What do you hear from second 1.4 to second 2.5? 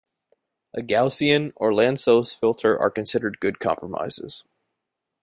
or a Lanczos